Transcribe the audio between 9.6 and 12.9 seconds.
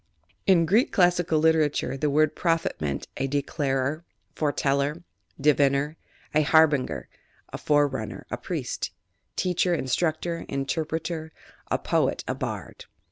instructor, interpreter; a poet, a bard.